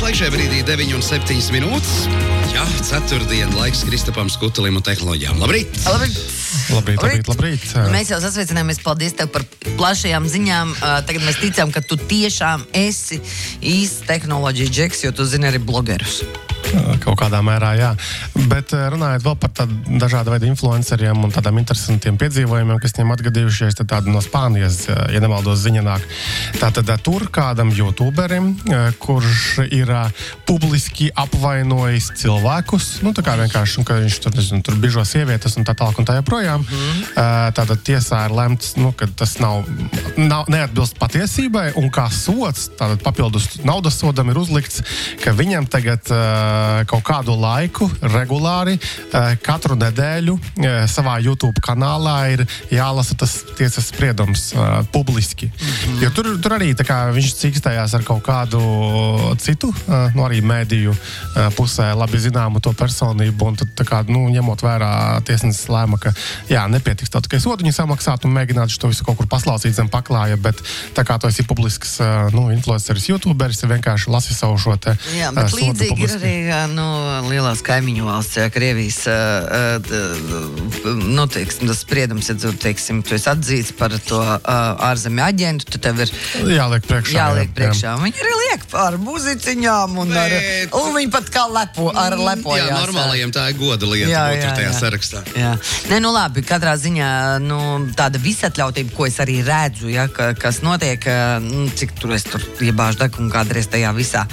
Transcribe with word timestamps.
Laikšajā 0.00 0.32
brīdī 0.32 0.60
9,7 0.64 1.50
minūtes. 1.52 2.06
Jā, 2.54 2.62
ceturtdiena 2.88 3.52
laiks 3.58 3.82
Kristapam 3.84 4.30
Skutelim 4.32 4.78
un 4.80 4.84
tehnoloģijām. 4.86 5.36
Labrīt! 5.42 5.76
Labrīt! 5.84 6.16
Labrīt, 6.70 7.02
labrīt, 7.02 7.28
labrīt. 7.28 7.66
Mēs 7.92 8.08
jau 8.14 8.20
sasveicinājāmies. 8.22 8.80
Paldies 8.80 9.12
tev 9.18 9.28
par 9.34 9.44
plašajām 9.76 10.24
ziņām. 10.32 10.72
Tagad 11.04 11.26
mēs 11.26 11.40
ticam, 11.42 11.72
ka 11.74 11.84
tu 11.84 12.00
tiešām 12.00 12.64
esi 12.80 13.20
īsts 13.60 14.06
tehnoloģija 14.08 14.72
džeks, 14.72 15.04
jo 15.04 15.12
tu 15.20 15.28
zini 15.28 15.50
arī 15.50 15.60
blogerus. 15.60 16.22
Kaut 17.00 17.18
kādā 17.18 17.40
mērā, 17.44 17.72
jā. 17.78 17.90
Bet 18.50 18.74
eh, 18.76 18.86
runājot 18.92 19.24
vēl 19.24 19.36
par 19.40 19.70
dažādu 20.00 20.34
veidu 20.34 20.48
influenceriem 20.50 21.24
un 21.24 21.32
tādiem 21.34 21.60
interesantiem 21.62 22.18
piedzīvojumiem, 22.20 22.78
kas 22.82 22.94
viņiem 22.96 23.14
atgadījušies, 23.16 23.78
tad 23.80 23.90
tāda 23.90 24.12
no 24.12 24.22
Spānijas, 24.24 24.82
eh, 24.90 25.00
ja 25.16 25.22
nemaldos, 25.22 25.62
ziņa 25.64 25.84
nāk. 25.86 26.06
Tātad 26.60 26.88
eh, 26.92 27.00
tur 27.02 27.26
kādam 27.32 27.72
youtuberim, 27.74 28.52
kurš 29.00 29.64
ir 29.70 29.90
publiski 30.48 31.08
apvainojis 31.18 32.10
cilvēkus, 32.20 32.88
nu 33.06 33.14
tā 33.16 33.24
kā 33.26 33.36
vienkārši, 33.40 33.84
ka 33.86 33.98
viņš 34.00 34.18
tur, 34.24 34.36
nezinu, 34.36 34.62
tur 34.66 34.78
bižo 34.80 35.04
sievietes 35.08 35.56
un 35.58 35.66
tā 35.66 35.74
tālāk 35.78 36.00
un 36.00 36.08
tā 36.08 36.18
joprojām. 36.18 36.64
Mm. 36.64 37.02
Tātad 37.56 37.82
tiesā 37.86 38.24
ir 38.28 38.34
lemts, 38.36 38.74
nu, 38.80 38.92
ka 38.96 39.08
tas 39.16 39.36
nav, 39.42 39.64
nav 40.18 40.50
neatbilst 40.52 40.98
patiesībai 41.00 41.70
un 41.80 41.90
kā 41.94 42.06
sots, 42.14 42.68
tātad 42.78 43.02
papildus 43.04 43.48
naudas 43.66 43.98
sodam 44.00 44.30
ir 44.32 44.40
uzlikts, 44.40 44.82
ka 45.24 45.34
viņam 45.36 45.68
tagad 45.70 46.12
uh, 46.12 46.59
kaut 46.90 47.04
kādu 47.06 47.34
laiku, 47.40 47.88
regulāri, 48.00 48.76
eh, 48.76 49.36
katru 49.42 49.76
nedēļu 49.78 50.36
eh, 50.38 50.84
savā 50.90 51.18
YouTube 51.22 51.60
kanālā 51.64 52.16
ir 52.34 52.44
jālasa 52.72 53.16
tas 53.18 53.40
tiesas 53.58 53.90
spriedums 53.90 54.52
publiski. 54.92 55.46
Mm 55.46 55.66
-hmm. 55.66 56.02
Jo 56.02 56.10
tur, 56.10 56.26
tur 56.42 56.52
arī 56.58 56.74
kā, 56.74 57.12
viņš 57.12 57.34
cīkstējās 57.40 57.94
ar 57.94 58.02
kaut 58.02 58.22
kādu 58.22 58.60
citu, 59.38 59.74
nu, 60.14 60.22
arī 60.24 60.40
mēdīju 60.42 60.94
pusē 61.56 61.94
labi 61.94 62.18
zināmu 62.18 62.60
to 62.60 62.72
personību. 62.72 63.46
Un 63.46 63.56
tad, 63.56 63.68
kā, 63.86 64.04
nu, 64.08 64.28
ņemot 64.28 64.62
vērā 64.62 65.20
tiesnesis 65.24 65.68
lēma, 65.68 65.98
ka 65.98 66.12
jā, 66.48 66.66
nepietiks 66.68 67.10
tā 67.10 67.20
tikai 67.20 67.40
sodiņu 67.40 67.72
samaksāt 67.72 68.24
un 68.24 68.32
mēģināt 68.32 68.78
to 68.78 68.88
visu 68.88 69.04
kaut 69.04 69.16
kur 69.16 69.26
paslausīt 69.26 69.74
zem 69.74 69.88
paklāja, 69.88 70.36
bet 70.36 70.56
tā 70.94 71.04
kā 71.04 71.18
tu 71.18 71.28
esi 71.28 71.42
publisks 71.42 71.98
nu, 72.32 72.50
influenceris, 72.50 73.08
youtuberis, 73.08 73.62
vienkārši 73.62 74.10
lasi 74.10 74.34
savu 74.34 74.58
šo 74.58 74.76
te. 74.76 74.96
Jā, 75.16 75.30
bet 75.34 75.52
līdzīgi 75.52 76.04
ir 76.04 76.16
arī 76.16 76.34
nu, 76.70 76.86
lielās 77.28 77.62
kaimiņu 77.64 78.06
valsts, 78.06 78.38
ja 78.40 78.50
Krievijas 78.52 79.00
nu, 81.00 81.26
teiksim, 81.30 81.68
tas 81.68 81.82
spriedums, 81.84 82.28
ja 82.30 82.36
tu, 82.40 82.52
teiksim, 82.60 83.02
tu 83.06 83.14
esi 83.16 83.28
atzīts 83.30 83.72
par 83.76 83.94
to 84.06 84.20
ārzemju 84.20 85.24
aģentu, 85.24 85.68
tad 85.74 85.84
tev 85.86 86.02
ir 86.04 86.12
jāliek 86.56 86.86
priekšā. 86.86 87.16
Jāliek 87.16 87.52
priekšā. 87.56 87.86
Jā. 87.92 87.96
Viņi 88.02 88.24
arī 88.24 88.34
liek 88.40 88.66
ar 88.80 88.98
muziciņām, 89.00 89.98
un, 90.02 90.14
ar, 90.22 90.34
un 90.80 90.90
viņi 90.96 91.12
pat 91.14 91.30
kā 91.34 91.44
lepo, 91.50 91.90
ar 91.94 92.16
lepojās. 92.18 92.68
Jā, 92.70 92.80
normālajiem 92.84 93.34
tā 93.34 93.46
ir 93.52 93.58
goda 93.60 93.90
lieta 93.90 94.10
jā, 94.10 94.24
būt 94.30 94.44
jā, 94.44 94.52
tajā 94.58 94.70
jā. 94.70 94.76
sarakstā. 94.78 95.24
Jā. 95.38 95.52
Nē, 95.90 96.00
nu 96.04 96.12
labi, 96.14 96.44
katrā 96.46 96.74
ziņā 96.80 97.10
nu, 97.44 97.60
tāda 97.98 98.20
visatļautība, 98.22 98.94
ko 98.96 99.08
es 99.08 99.20
arī 99.22 99.40
redzu, 99.46 99.90
ja, 99.92 100.06
ka, 100.12 100.32
kas 100.38 100.62
notiek, 100.66 101.06
nu, 101.44 101.66
cik 101.76 101.96
tur 102.00 102.14
es 102.16 102.26
tur 102.28 102.44
iebāžu 102.64 103.02
deku 103.04 103.22
un 103.24 103.32
kādreiz 103.32 103.68
tajā 103.70 103.92
visā 103.96 104.26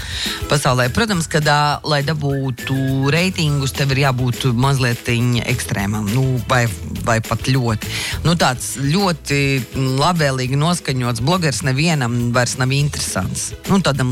pasaulē. 0.52 0.90
Protams, 0.96 1.30
ka, 1.32 1.42
lai 1.88 2.02
dabūtu 2.08 3.12
reitingus, 3.14 3.74
tev 3.76 3.92
ir 3.96 4.06
jābūt 4.06 4.48
mazliet 4.56 5.08
ekstrēmam, 5.48 6.08
nu, 6.16 6.24
vai, 6.50 6.66
vai 7.08 7.18
pat 7.24 7.48
ļoti. 7.48 7.92
Nu, 8.26 8.36
tāds 8.40 8.76
ļoti 8.82 9.40
labvēlīgi 9.76 10.60
noskaņots 10.60 11.24
blogeris 11.26 11.64
nevienam 11.68 12.18
vairs 12.36 12.58
nav 12.60 12.74
interesants. 12.76 13.52
Nu, 13.70 13.80
tādam 13.84 14.12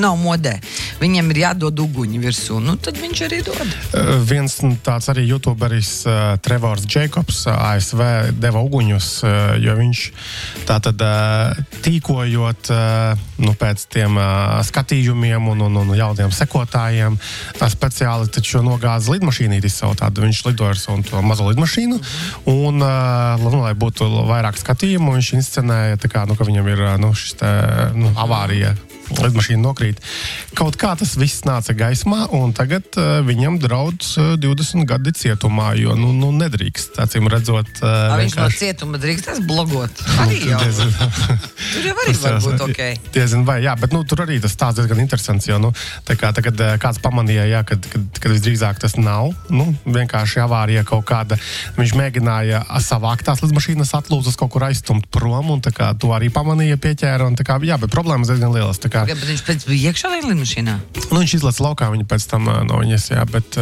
nav 0.00 0.18
modē. 0.20 0.56
Viņam 1.00 1.30
ir 1.32 1.42
jādod 1.44 1.82
uguņi 1.84 2.20
virsū, 2.22 2.60
nu, 2.62 2.76
tad 2.80 2.98
viņš 3.00 3.24
arī 3.26 3.40
dod. 3.46 3.60
Uh, 3.64 4.12
viens 4.26 4.58
tāds 4.84 5.10
arī 5.12 5.26
youtuberis 5.30 5.92
uh, 6.06 6.36
Trevors 6.44 6.86
Jacobs 6.88 7.44
uh, 7.48 7.56
ASV 7.72 8.02
deva 8.40 8.62
uguņus, 8.66 9.10
uh, 9.24 9.32
jo 9.60 9.76
viņš 9.78 10.04
tātad 10.68 11.00
uh, 11.04 11.60
tīkojot 11.84 12.72
uh, 12.74 13.26
nu, 13.40 13.54
pēc 13.58 13.86
tiem 13.92 14.18
uh, 14.20 14.60
skatījumiem 14.66 15.50
un, 15.52 15.64
un, 15.66 15.80
un 15.82 15.94
jauniem 15.96 16.32
sekotājiem, 16.34 17.18
speciāli 17.70 18.28
nogāza 18.64 19.14
lidmašīnīti 19.14 19.70
savu 19.72 19.96
tādu. 19.98 20.24
Viņš 20.24 20.42
lidoja 20.48 20.74
ar 20.74 20.80
savu 20.80 21.22
mazo 21.24 21.48
lidmašīnu, 21.48 21.98
un, 22.50 22.80
nu, 22.80 23.56
lai 23.62 23.74
būtu 23.78 24.08
vairāk 24.28 24.60
skatījumu, 24.60 25.16
viņš 25.16 25.32
inscenēja, 25.40 26.00
kā, 26.10 26.26
nu, 26.28 26.36
ka 26.38 26.46
viņam 26.48 26.70
ir 26.72 26.86
nu, 27.02 27.12
šis 27.16 27.40
te, 27.40 27.50
nu, 27.96 28.12
avārija 28.20 28.76
lidmašīna 29.18 29.62
nokrīt. 29.62 30.00
Kaut 30.58 30.76
kā 30.80 30.92
tas 30.98 31.16
viss 31.18 31.44
nāca 31.46 31.74
gaismā, 31.76 32.26
un 32.36 32.54
tagad 32.56 32.86
uh, 33.00 33.20
viņam 33.26 33.58
draudz 33.62 34.12
uh, 34.20 34.32
20 34.40 34.86
gadi 34.88 35.12
cietumā, 35.16 35.72
jo 35.80 35.96
nu, 35.98 36.12
nu, 36.16 36.30
nedrīkst, 36.36 37.00
acīm 37.02 37.28
redzot, 37.32 37.70
uh, 37.82 38.14
A, 38.14 38.18
vienkārši... 38.20 38.20
viņš 38.20 38.36
no 38.38 38.50
cietuma 38.60 39.00
drīkstēs 39.02 39.42
blogot. 39.48 40.02
Arī 40.24 40.40
jau. 40.50 40.60
tur 41.74 41.88
jau 41.90 41.96
arī 42.04 42.16
var 42.22 42.38
būt 42.44 42.64
ok. 42.68 42.82
Diezin 43.14 43.46
vai, 43.48 43.60
jā, 43.66 43.74
bet 43.80 43.94
nu, 43.96 44.02
tur 44.08 44.24
arī 44.26 44.40
tas 44.42 44.56
tāds 44.58 44.80
diezgan 44.80 45.02
interesants, 45.02 45.48
jo 45.48 45.58
nu, 45.62 45.72
tā 46.08 46.16
kā 46.20 46.32
tagad 46.36 46.60
uh, 46.60 46.74
kāds 46.82 47.02
pamanīja, 47.02 47.48
jā, 47.50 47.62
kad, 47.68 47.90
kad, 47.92 48.22
kad 48.22 48.34
visdrīzāk 48.34 48.82
tas 48.82 48.96
nav, 49.00 49.32
nu, 49.52 49.70
vienkārši 49.84 50.42
avārija 50.44 50.84
kaut 50.88 51.06
kāda, 51.10 51.38
viņš 51.78 51.96
mēģināja 51.98 52.64
savākt 52.84 53.26
tās 53.28 53.42
lidmašīnas 53.44 53.94
atlūzas 53.98 54.38
kaut 54.40 54.52
kur 54.54 54.66
aizstumt 54.68 55.08
prom, 55.12 55.52
un 55.54 55.62
tā 55.64 55.72
kā 55.74 55.90
to 56.00 56.12
arī 56.16 56.30
pamanīja, 56.32 56.78
pieķēra, 56.80 57.26
un 57.28 57.36
tā 57.38 57.46
kā, 57.46 57.58
jā, 57.66 57.78
bet 57.80 57.92
problēmas 57.92 58.30
diezgan 58.30 58.54
lielas. 58.54 58.80
Kā... 58.90 58.99
Ja, 59.08 59.16
bet 59.16 59.28
viņš 59.28 59.42
pēc 59.46 59.64
tam 59.64 59.72
bija 59.72 59.90
iekšā 59.90 60.10
lidmašīnā. 60.14 60.74
Nu, 61.10 61.20
viņš 61.20 61.34
izlaiž 61.40 61.60
laukā 61.64 61.90
viņa 61.92 62.06
pēc 62.10 62.26
tam 62.30 62.48
no 62.68 62.80
viņas, 62.82 63.06
jā, 63.12 63.24
bet, 63.30 63.58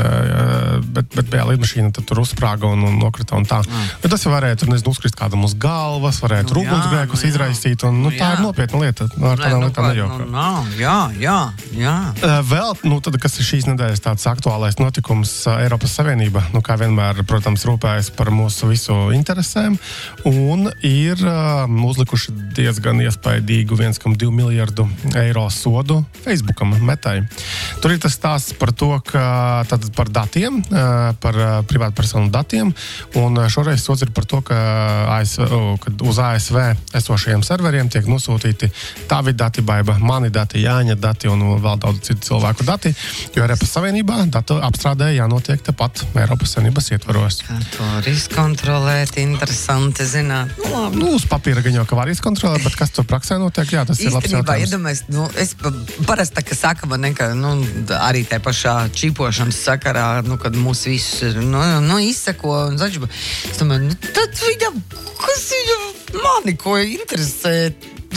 bet, 0.95 1.09
bet 1.15 1.31
bija 1.33 1.47
lidmašīna, 1.49 1.93
tad 1.97 2.09
tur 2.09 2.23
uzsprāga 2.23 2.71
un, 2.71 2.85
un 2.89 2.99
nokrita. 3.01 3.37
Un 3.39 3.47
tā. 3.49 3.61
mm. 3.65 3.91
Bet 4.03 4.15
tas 4.15 4.27
varēja 4.29 4.61
tur, 4.63 4.73
nezinu, 4.73 4.93
uzkrist 4.95 5.19
kādam 5.19 5.45
uz 5.47 5.55
galvas, 5.59 6.21
varētu 6.25 6.57
nu, 6.57 6.65
ugunsgrēkus 6.65 7.25
nu, 7.25 7.31
izraisīt. 7.33 7.85
Un, 7.89 8.03
nu, 8.03 8.11
nu, 8.11 8.17
tā 8.17 8.33
jā. 8.33 8.39
ir 8.39 8.45
nopietna 8.45 8.83
lieta. 8.83 9.09
Nu, 9.17 9.31
ar 9.33 9.43
tādām 9.43 9.63
nu, 9.63 9.71
lietām 9.71 9.89
nejauka. 9.89 10.19
Nu, 10.25 10.29
no, 10.35 10.77
jā, 10.81 10.97
jā, 11.23 11.39
jā. 11.79 11.97
Vēl, 12.49 12.75
nu, 12.89 13.01
tad, 13.05 13.19
kas 13.23 13.39
ir 13.41 13.49
šīs 13.49 13.69
nedēļas 13.71 14.05
tāds 14.05 14.29
aktuālais 14.31 14.79
notikums, 14.81 15.35
Eiropas 15.59 15.97
Savienība, 15.99 16.45
nu, 16.55 16.63
kā 16.65 16.79
vienmēr, 16.81 17.23
protams, 17.29 17.67
rūpējas 17.69 18.13
par 18.17 18.33
mūsu 18.35 18.71
visu 18.73 18.97
interesēm 19.17 19.79
un 20.29 20.69
ir 20.85 21.21
um, 21.25 21.79
uzlikuši 21.89 22.35
diezgan 22.57 23.01
iespaidīgu 23.05 23.79
1,2 23.79 24.31
miljardu 24.35 24.89
eiro 25.19 25.28
sodu 25.53 26.01
Facebookam, 26.25 26.75
metai. 26.85 27.23
Tur 27.83 27.95
ir 27.95 28.01
tas 28.03 28.15
stāsts 28.17 28.55
par 28.59 28.73
to, 28.73 28.91
ka 29.05 29.65
tātad 29.69 29.93
par 29.97 30.09
datiem, 30.09 30.61
par 31.21 31.39
privātpersonu 31.69 32.31
datiem, 32.33 32.73
un 33.21 33.39
šoreiz 33.51 33.83
sots 33.85 34.03
ir 34.07 34.13
par 34.15 34.27
to, 34.29 34.41
ka, 34.47 34.57
ASV, 35.19 35.45
uz 36.09 36.19
ASV 36.23 36.59
esošajiem 36.99 37.45
serveriem 37.47 37.91
tiek 37.93 38.07
nosūtīti 38.09 38.71
tavi 39.09 39.35
dati, 39.37 39.63
baiba, 39.63 39.99
mani 40.01 40.31
dati, 40.35 40.63
Jāņa 40.65 40.97
dati 40.99 41.31
un 41.31 41.45
vēl 41.63 41.79
daudz 41.81 42.03
citu 42.09 42.33
cilvēku 42.33 42.67
dati, 42.67 42.93
jo 43.35 43.45
Eiropas 43.45 43.73
Savienībā 43.77 44.25
datu 44.33 44.59
apstrādē 44.65 45.13
jānotiek 45.15 45.63
tepat 45.65 46.05
Eiropas 46.19 46.57
Savienības 46.57 46.91
ietvaros. 46.97 47.41
Kā 47.47 47.59
to 47.75 47.87
var 47.95 48.09
izkontrolēt, 48.11 49.17
interesanti 49.23 50.07
zināt. 50.09 50.53
Nu, 50.59 50.73
labi. 50.75 51.03
nu, 51.03 51.13
uz 51.19 51.27
papīra 51.29 51.63
gan 51.65 51.79
jau 51.81 51.87
ka 51.89 51.99
var 51.99 52.11
izkontrolēt, 52.13 52.65
bet 52.67 52.79
kas 52.79 52.93
tur 52.95 53.07
praksē 53.09 53.39
notiek, 53.41 53.71
jā, 53.79 53.85
tas 53.89 54.01
Īstenībā, 54.01 54.25
ir 54.25 54.37
jautājums. 54.39 55.05
Nu, 55.19 55.25
es 55.35 55.57
parasti 56.07 56.39
tā, 56.39 56.55
saka, 56.55 56.87
man, 56.87 57.03
ne, 57.03 57.11
ka, 57.17 57.33
nu, 57.35 57.57
arī 57.99 58.23
tajā 58.29 58.43
pašā 58.45 58.75
čipošanas 58.95 59.59
sakarā, 59.67 60.07
nu, 60.23 60.37
kad 60.39 60.55
mūs 60.55 60.85
visus 60.87 61.35
nu, 61.35 61.59
nu, 61.83 61.97
izsako 62.07 62.55
zaļš. 62.79 63.01
Es 63.51 63.59
domāju, 63.59 63.89
nu, 63.89 63.97
tad 64.15 64.39
viņam, 64.45 64.79
kas 65.19 65.43
viņam 65.57 65.89
mani 66.23 66.55
ko 66.61 66.77
interesē? 66.79 67.55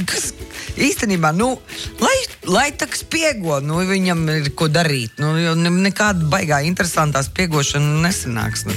Kas, 0.05 0.29
īstenībā, 0.77 1.33
nu, 1.35 1.55
lai, 2.03 2.10
lai 2.49 2.71
tā 2.73 2.87
spiego, 2.97 3.59
nu, 3.61 3.77
viņam 3.85 4.23
ir 4.33 4.49
ko 4.57 4.67
darīt. 4.71 5.19
Nu, 5.21 5.33
nekāda 5.55 6.25
baigā 6.31 6.61
interesantā 6.65 7.21
spiegošana 7.25 8.01
nesanāks. 8.05 8.65
Nu. 8.65 8.75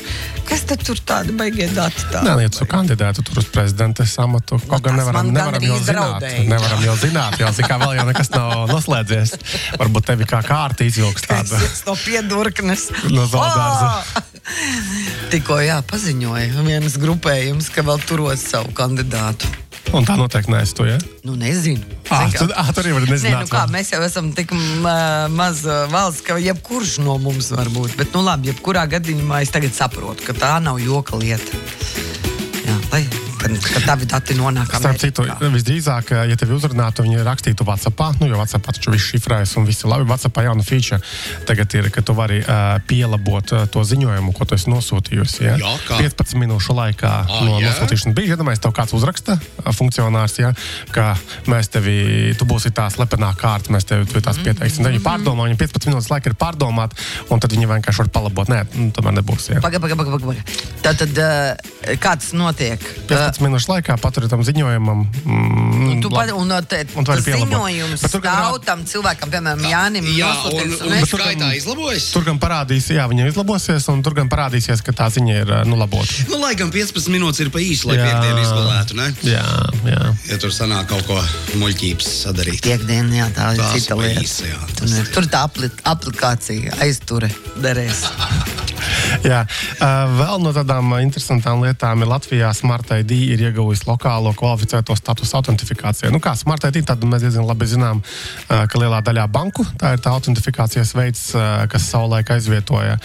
Kas 0.49 0.66
tad 0.69 0.84
tur 0.84 1.00
tādi 1.00 1.32
baigie 1.37 1.69
dati? 1.72 2.05
Nē, 2.12 2.37
ja 2.44 2.52
tu 2.52 2.66
kandidētu 2.69 3.25
tur 3.25 3.40
uz 3.40 3.49
prezidenta 3.52 4.05
amatu, 4.20 4.58
kaut 4.69 4.78
nu, 4.78 4.84
gan 4.84 5.00
nevaram, 5.00 5.32
nevaram 5.32 5.64
jau 5.64 5.81
zināt. 5.87 6.28
Nevaram 6.50 6.84
jau 6.84 6.99
zināt, 7.00 7.40
jau 7.40 7.50
zikā 7.56 7.81
vēl 7.81 7.96
jau 8.00 8.06
nekas 8.11 8.32
nav 8.34 8.55
noslēdzies. 8.72 9.34
Varbūt 9.81 10.11
tevi 10.12 10.28
kā 10.28 10.43
kārta 10.44 10.84
izvilks 10.84 11.26
tāda. 11.28 11.61
no 11.88 11.96
piedurknes. 12.05 12.90
No 13.14 13.26
zoodārza. 13.31 14.22
Tikko 15.32 15.62
jā, 15.64 15.81
paziņoja 15.88 16.64
viens 16.66 17.00
grupējums, 17.00 17.72
ka 17.72 17.84
vēl 17.87 18.02
turot 18.05 18.40
savu 18.40 18.75
kandidātu. 18.76 19.49
Un 19.94 20.06
tā 20.08 20.16
noteikti 20.19 20.52
neesmu 20.52 20.81
to, 20.81 20.88
ja? 20.88 20.99
Nu, 21.25 21.37
nezinu. 21.38 21.94
Ah, 22.12 22.28
tu, 22.28 22.48
ah, 22.52 22.68
tur 22.76 22.88
jau 22.90 22.98
nezināt. 23.00 23.24
Nē, 23.24 23.46
nu 23.46 23.50
kā, 23.52 23.64
mēs 23.72 23.94
jau 23.94 24.02
esam 24.04 24.30
tik 24.36 24.52
maz 25.32 25.64
valsts, 25.92 26.24
ka 26.26 26.36
jebkurš 26.42 26.98
no 27.04 27.16
mums 27.22 27.52
var 27.54 27.70
būt. 27.72 27.96
Bet, 28.00 28.12
nu 28.16 28.24
labi, 28.26 28.52
jebkurā 28.52 28.84
gadījumā 28.96 29.40
es 29.44 29.54
tagad 29.54 29.76
saprotu, 29.76 30.26
ka 30.26 30.36
tā 30.36 30.56
nav 30.64 30.82
joka 30.82 31.16
lieta. 31.20 31.62
Jā, 32.64 32.76
lai 32.92 33.04
ka 33.62 33.80
tavi 33.86 34.06
dati 34.10 34.34
nonāk 34.38 34.72
Starp 34.74 34.98
citu, 35.00 35.22
Amerikā. 35.24 35.50
visdrīzāk, 35.54 36.12
eh, 36.12 36.24
ja 36.30 36.36
tevi 36.40 36.54
uzrunātu, 36.56 37.04
viņi 37.06 37.22
rakstītu 37.26 37.66
WhatsApp, 37.68 38.00
nu, 38.20 38.28
jo 38.30 38.38
WhatsApp 38.40 38.66
taču 38.70 38.90
viss 38.94 39.10
šifrējas 39.12 39.56
un 39.60 39.66
viss 39.68 39.84
ir 39.84 39.90
labi. 39.92 40.06
WhatsApp 40.08 40.42
jauna 40.44 40.64
feature 40.66 41.00
tagad 41.46 41.74
ir, 41.74 41.90
ka 41.94 42.02
tu 42.02 42.14
vari 42.16 42.40
uh, 42.42 42.78
pielabot 42.88 43.52
uh, 43.52 43.66
to 43.66 43.84
ziņojumu, 43.84 44.32
ko 44.36 44.44
tu 44.44 44.54
esi 44.58 44.70
nosūtījusi. 44.72 45.44
Ja? 45.44 45.56
Jā, 45.60 45.72
kā? 45.88 45.98
15 46.02 46.38
minūšu 46.40 46.74
laikā 46.76 47.12
Ah, 47.24 47.44
no 47.46 47.58
jā? 47.60 47.70
nosūtīšanas 47.70 48.14
brīža, 48.16 48.36
iedomājieties, 48.36 48.62
tev 48.64 48.72
kāds 48.76 48.94
uzraksta, 48.96 49.38
funkcionārs, 49.76 50.38
ja, 50.40 50.52
ka 50.94 51.14
mēs 51.50 51.68
tevi, 51.72 51.96
tu 52.38 52.46
būsi 52.48 52.72
tā 52.74 52.88
slepenā 52.92 53.32
kārta, 53.38 53.72
mēs 53.74 53.86
tevi 53.88 54.06
tu 54.10 54.20
tās 54.24 54.38
pieteiksim. 54.42 54.84
Tad 54.84 54.92
viņi 54.94 55.02
pārdomā, 55.04 55.46
viņiem 55.48 55.60
15 55.60 55.90
minūtes 55.90 56.10
laika 56.12 56.30
ir 56.32 56.36
pārdomāt, 56.40 56.96
un 57.30 57.40
tad 57.42 57.52
viņi 57.54 57.68
vienkārši 57.70 58.04
var 58.04 58.10
palabot. 58.18 58.50
Nē, 58.52 58.62
nu, 58.78 58.90
tomēr 58.96 59.16
nebūs. 59.20 59.50
Ja. 59.54 59.60
Pagaid, 59.64 59.80
pagaid, 59.84 59.98
pagaid. 60.00 60.24
Paga. 60.24 60.42
Tā 60.84 60.94
tad, 61.04 61.20
uh, 61.20 61.96
kāds 62.02 62.32
notiek? 62.36 62.80
15 63.10 63.44
minūšu 63.44 63.70
laikā 63.75 63.96
paturiet 64.02 64.32
tam 64.32 64.43
ziņojumam. 64.46 65.05
Mm, 65.25 65.62
Un 65.94 66.00
tu 66.02 66.11
pat, 66.11 66.31
un 66.35 66.50
uh, 66.50 66.61
te, 66.67 66.81
Un 66.99 67.05
tas 67.06 67.20
ziņojums 67.25 68.02
tur 68.11 68.23
stāv 68.25 68.56
tam 68.64 68.82
cilvēkam, 68.88 69.31
piemēram, 69.32 69.62
Jānim. 69.69 70.06
Jā, 70.17 70.31
nosūtīts, 70.32 70.81
un, 70.81 70.87
un 70.88 70.93
un 70.93 70.99
es- 70.99 71.12
skaitā 71.12 71.50
izlabojas. 71.58 72.06
Tur 72.14 72.25
gan 72.26 72.38
parādīs, 72.43 72.88
jā, 72.94 73.05
viņa 73.11 73.29
izlabosies, 73.31 73.87
un 73.93 74.02
tur 74.06 74.17
gan 74.17 74.31
parādīsies, 74.32 74.82
ka 74.85 74.93
tā 74.96 75.08
ziņa 75.14 75.37
ir 75.44 75.52
nu, 75.69 75.76
labota. 75.81 76.25
Nu, 76.32 76.41
lai 76.43 76.55
gan 76.58 76.73
15 76.75 77.08
minūtes 77.12 77.44
ir 77.44 77.52
pa 77.55 77.62
īsi, 77.62 77.87
lai 77.91 77.99
piekdienu 78.00 78.43
izgulētu, 78.44 78.99
ne? 78.99 79.08
Jā, 79.29 79.44
jā. 79.93 80.02
Ja 80.32 80.40
tur 80.43 80.55
sanāk 80.56 80.88
kaut 80.90 81.06
ko 81.08 81.20
muļķības 81.61 82.11
sadarīt. 82.25 82.62
Piektdiena, 82.64 83.12
jā, 83.23 83.29
tā 83.37 83.52
ir 83.55 83.62
Tas 83.62 83.76
cita 83.76 83.99
lieta. 84.00 84.25
īsi, 84.25 84.49
jā, 84.50 84.61
Tur, 84.75 84.76
tas 84.81 84.97
ne- 84.97 85.06
tur 85.14 85.29
tā 85.31 85.44
apli 85.49 85.70
aplikācija 85.94 86.81
aizture 86.85 87.31
derēs. 87.61 88.05
jā. 89.32 89.43
Uh, 89.78 90.14
vēl 90.19 90.43
no 90.44 90.52
tādām 90.56 90.94
interesantām 91.00 91.62
lietām 91.64 92.05
ir 92.05 92.11
Latvijā 92.11 92.50
Smart 92.56 92.90
ID 92.99 93.14
ir 93.34 93.44
ieguvusi 93.49 93.87
lokālo 93.88 94.34
kvalificēto 94.38 94.96
statusu 94.99 95.38
autentifikāciju. 95.40 96.12
Nu, 96.14 96.20
kā 96.22 96.34
Smart 96.38 96.66
ID, 96.69 96.82
tad 96.88 97.05
mēs 97.08 97.26
diezgan 97.26 97.49
labi 97.49 97.69
zinām, 97.70 98.02
uh, 98.02 98.64
ka 98.70 98.81
lielā 98.81 99.00
daļā 99.05 99.26
banku 99.32 99.66
tā 99.81 99.94
ir 99.96 100.05
tā 100.05 100.14
autentifikācijas 100.14 100.94
veids, 100.96 101.26
uh, 101.37 101.64
kas 101.70 101.88
savulaik 101.90 102.34
aizvietoja 102.34 102.99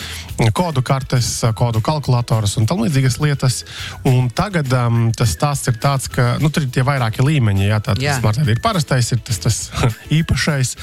kodu 0.55 0.81
kartes, 0.85 1.27
kodu 1.55 1.81
kalkulatorus 1.83 2.55
un 2.59 2.67
tam 2.69 2.83
līdzīgas 2.83 3.19
lietas. 3.23 3.61
Un 4.07 4.29
tagad 4.33 4.71
um, 4.75 5.09
tas 5.15 5.33
stāsts 5.35 5.69
ir 5.71 5.79
tāds, 5.81 6.07
ka 6.11 6.37
nu, 6.39 6.51
tur 6.53 6.65
ir 6.65 6.71
tie 6.73 6.85
vairāki 6.87 7.25
līmeņi. 7.25 7.67
Jā, 7.67 7.79
tātad 7.83 8.03
Jā. 8.03 8.17
Smart 8.19 8.39
ID 8.41 8.53
ir 8.55 8.61
parastais, 8.63 9.11
ir 9.15 9.21
tas, 9.25 9.41
tas 9.43 9.59
īpašais. 10.19 10.75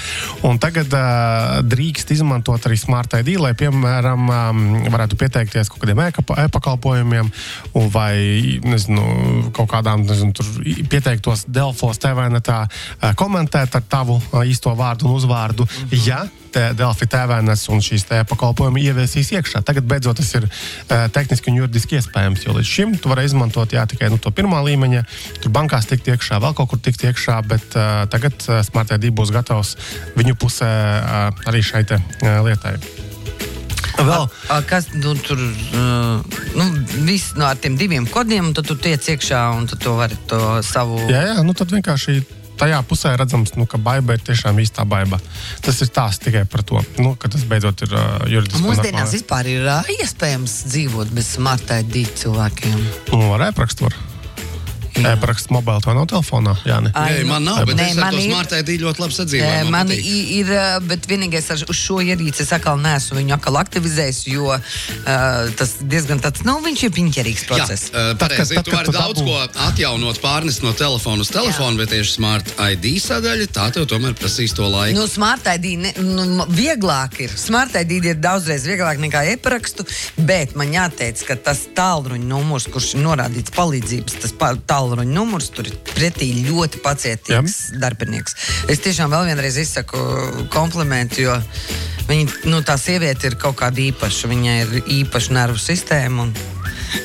Un 0.47 0.61
tagad 0.63 0.93
uh, 0.97 1.61
drīkst 1.67 2.13
izmantot 2.17 2.69
arī 2.69 2.79
Smart 2.81 3.17
ID, 3.21 3.35
lai, 3.41 3.55
piemēram, 3.59 4.29
um, 4.29 4.65
varētu 4.93 5.16
pieteikties 5.19 5.71
kaut 5.73 5.83
kādiem 5.83 6.03
e-pakalpojumiem 6.07 7.31
vai 7.93 8.17
nezinu, 8.65 9.51
kaut 9.57 9.71
kādām 9.73 10.07
nezinu, 10.07 10.33
pieteiktos 10.91 11.47
Delfos 11.49 12.01
TVNetā 12.03 12.63
uh, 12.67 13.13
komentēt 13.19 13.79
ar 13.79 13.87
tavu 13.89 14.19
uh, 14.21 14.43
īsto 14.47 14.75
vārdu 14.77 15.09
un 15.09 15.17
uzvārdu. 15.19 15.65
Mm 15.65 15.87
-hmm. 15.91 16.07
Ja 16.07 16.27
Delfi 16.57 17.07
TVNS 17.11 17.69
un 17.73 17.83
šīs 17.85 18.07
te 18.09 18.23
pakalpojumi 18.29 18.85
ieviesīs 18.89 19.33
iekšā. 19.37 19.63
Tagad 19.67 19.85
beidzot 19.89 20.17
tas 20.21 20.33
ir 20.39 20.47
uh, 20.47 21.07
tehniski 21.13 21.53
un 21.53 21.61
juridiski 21.61 21.99
iespējams, 22.01 22.47
jo 22.47 22.57
līdz 22.57 22.73
šim 22.73 22.97
tu 23.03 23.13
vari 23.13 23.27
izmantot 23.29 23.73
jā, 23.77 23.87
tikai 23.89 24.11
nu, 24.13 24.19
to 24.23 24.33
pirmā 24.35 24.63
līmeņa, 24.65 25.05
tur 25.43 25.55
bankās 25.57 25.89
tikt 25.91 26.09
iekšā, 26.09 26.41
vēl 26.43 26.57
kaut 26.57 26.73
kur 26.73 26.83
tikt 26.83 27.05
iekšā, 27.09 27.41
bet 27.49 27.77
uh, 27.77 28.05
tagad 28.13 28.39
uh, 28.49 28.63
Smart 28.67 28.95
ID 28.97 29.11
būs 29.17 29.35
gatavs 29.35 29.77
viņu 30.17 30.39
pusē 30.41 30.71
uh, 30.71 31.49
arī 31.49 31.65
šai 31.65 31.85
te, 31.89 32.01
uh, 32.01 32.41
lietai. 32.47 33.06
Vēl. 33.97 34.27
A, 34.53 34.61
Kas 34.69 34.91
nu, 34.95 35.15
tur 35.25 35.41
uh, 35.41 36.41
nu, 36.57 36.67
viss 37.07 37.37
no 37.39 37.47
ar 37.49 37.61
tiem 37.61 37.79
diviem 37.81 38.09
kodiem, 38.11 38.53
tad 38.57 38.69
tu 38.69 38.77
tiec 38.79 39.05
iekšā 39.15 39.43
un 39.57 39.69
tu 39.71 39.95
vari 39.97 40.19
to 40.29 40.41
savu. 40.67 41.01
Jā, 41.11 41.23
jā, 41.31 41.37
nu 41.47 41.55
tad 41.57 41.73
vienkārši 41.73 42.21
tajā 42.57 42.81
pusē 42.89 43.13
redzams, 43.21 43.55
nu, 43.61 43.67
ka 43.69 43.79
baiva 43.81 44.17
ir 44.17 44.25
tiešām 44.25 44.59
īstā 44.63 44.87
baiva. 44.89 45.21
Tas 45.65 45.81
ir 45.85 45.93
tās 45.93 46.21
tikai 46.23 46.47
par 46.49 46.65
to, 46.67 46.81
nu, 47.03 47.15
ka 47.21 47.31
tas 47.33 47.45
beidzot 47.49 47.85
ir 47.87 47.95
uh, 47.95 48.27
juridiski. 48.33 48.65
Mūsdienās 48.65 49.17
vispār 49.19 49.53
ir 49.53 49.69
ā, 49.69 49.81
iespējams 50.01 50.59
dzīvot 50.73 51.13
bez 51.17 51.35
smarta 51.37 51.81
ID 51.85 52.05
cilvēkiem. 52.25 52.79
Nu, 53.13 53.33
ar 53.37 53.49
e-parakstu 53.51 53.89
var. 53.89 53.99
E-paraksts 54.97 55.51
mobili 55.53 55.83
to 55.85 55.93
nav 55.95 56.07
telefonā. 56.11 56.55
Jā, 56.65 56.79
ne. 56.83 56.91
Ai, 56.95 57.21
Nē, 57.21 57.25
man 57.29 57.45
nav, 57.45 57.59
bet 57.69 57.77
nē, 57.77 57.89
es 57.91 57.97
ar 57.97 58.05
man 58.05 58.13
to 58.17 58.21
ir- 58.21 58.31
smart 58.33 58.53
ID 58.57 58.71
ļoti 58.83 59.03
labi 59.03 59.15
sadzīvoju. 59.17 59.71
Man 59.71 59.91
i- 59.93 60.41
ir, 60.41 60.47
bet 60.89 61.07
vienīgais 61.11 61.51
ar 61.53 61.57
šo 61.77 61.99
ierīci 62.01 62.41
es 62.47 62.53
atkal 62.53 62.79
neesmu 62.81 63.19
viņu 63.21 63.35
atkal 63.37 63.59
aktivizējis, 63.61 64.21
jo 64.33 64.47
uh, 64.49 64.61
tas 65.57 65.75
diezgan 65.83 66.21
tāds, 66.25 66.45
nu, 66.49 66.57
viņš 66.65 66.83
ir 66.89 66.91
piņķerīgs 66.97 67.45
process. 67.49 67.91
Jā, 67.91 68.15
Tad, 68.17 68.19
pareizi. 68.31 68.55
Tu 68.65 68.71
vari 68.73 68.93
daudz 68.95 69.21
ko 69.21 69.37
atjaunot, 69.69 70.21
pārnest 70.23 70.63
no 70.65 70.73
telefona 70.73 71.21
uz 71.27 71.29
telefonu, 71.35 71.77
bet 71.81 71.91
tieši 71.93 72.13
smart 72.17 72.47
ID 72.59 72.97
sadaļa, 73.03 73.47
tā 73.53 73.69
tev 73.77 73.87
tomēr 73.91 74.15
prasīs 74.19 74.55
to 74.57 74.67
laiku. 74.69 74.97
Nu, 74.99 75.07
Smart 75.07 75.47
ID 75.47 75.77
ne, 75.81 75.93
nu, 76.03 76.45
vieglāk 76.51 77.21
ir. 77.21 77.31
Smart 77.37 77.75
ID 77.79 77.93
ir 78.05 78.15
daudzreiz 78.21 78.65
vieglāk 78.69 78.99
nekā 79.01 79.23
e-parakstu, 79.35 79.87
bet 80.19 80.57
man 80.57 80.73
jāteic, 80.75 81.23
ka 81.27 81.37
tas 81.37 81.65
tālruņa 81.77 82.25
numurs, 82.27 82.67
kurš 82.73 82.95
ir 82.97 83.05
norādīts 83.07 83.53
palīdzības, 83.55 84.19
tas 84.25 84.33
pa- 84.33 84.55
tālruņa 84.87 85.15
numurs 85.15 85.51
tur 85.55 85.69
ir 85.71 85.77
pretī 85.91 86.31
ļoti 86.47 86.83
pacietīgs 86.85 87.57
Jā. 87.73 87.81
darbinieks. 87.83 88.37
Es 88.73 88.83
tiešām 88.85 89.13
vēl 89.13 89.31
vienreiz 89.31 89.59
izsaku 89.61 90.01
komplimentu, 90.55 91.27
jo 91.27 91.37
viņa, 92.11 92.43
nu, 92.51 92.63
tā 92.67 92.79
sieviete 92.81 93.31
ir 93.31 93.39
kaut 93.41 93.59
kāda 93.61 93.83
īpaša. 93.89 94.31
Viņai 94.31 94.59
ir 94.65 94.77
īpaša 95.03 95.41
nervu 95.41 95.63
sistēma. 95.63 96.29
Un... 96.29 96.56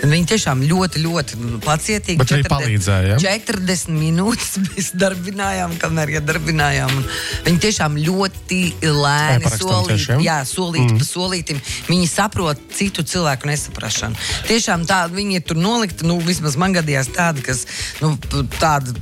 Viņa 0.02 0.30
tiešām 0.34 0.64
ļoti, 0.68 1.02
ļoti 1.06 1.40
pacietīgi 1.66 2.20
Bet 2.22 2.34
arī 2.36 2.48
palīdzēja, 2.52 3.18
ja? 3.18 3.36
40 3.40 3.96
minūtes 3.96 4.58
mēs 4.66 4.92
darbinājām, 5.02 5.76
kamēr 5.82 6.16
iedarbinājām. 6.18 6.94
un 6.98 7.08
Viņi 7.46 7.62
tiešām 7.66 7.98
ļoti 8.02 8.62
lēni 8.86 9.52
solīt, 9.56 10.08
jā, 10.24 10.38
solīt 10.48 10.88
mm. 10.88 11.00
pa 11.02 11.08
solītim. 11.08 11.62
Viņi 11.90 12.10
saprot 12.10 12.62
citu 12.76 13.06
cilvēku 13.08 13.50
nesaprašanu. 13.50 14.18
Tiešām 14.50 14.86
tā, 14.90 15.04
viņi 15.12 15.40
ir 15.40 15.46
tur 15.48 15.60
nolikti, 15.62 16.06
nu, 16.08 16.20
vismaz 16.26 16.58
man 16.60 16.76
gadījās 16.76 17.12
tādi, 17.16 17.44
kas, 17.46 17.66
nu, 18.04 18.14
tādi 18.60 18.94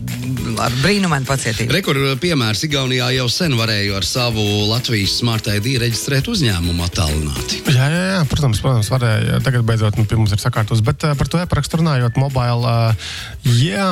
ar 0.62 0.76
brīnumainu 0.84 1.28
pacietību. 1.30 1.74
Rekur 1.76 2.00
piemērs 2.22 2.64
Igaunijā 2.68 3.12
jau 3.18 3.28
sen 3.32 3.56
varēja 3.60 4.00
ar 4.00 4.08
savu 4.08 4.46
Latvijas 4.70 5.18
smart 5.20 5.50
ID 5.52 5.80
reģistrēt 5.84 6.30
uzņēmumu 6.32 6.86
attālināti. 6.86 7.64
Jā, 7.70 7.88
jā, 7.92 8.04
jā, 8.14 8.22
protams, 8.30 8.62
protams, 8.64 8.92
varēja. 8.94 9.40
Tagad 9.46 9.66
beidzot 9.68 10.00
nu, 10.00 10.06
pie 10.10 10.20
mums 10.20 10.34
ir 10.36 10.42
sakārtos. 10.42 10.79
Bet 10.86 11.06
uh, 11.08 11.16
par 11.20 11.30
to 11.32 11.40
e-parakstu 11.42 11.82
runājot, 11.82 12.20
mobile. 12.22 12.64
Uh, 12.64 13.10
jā, 13.60 13.90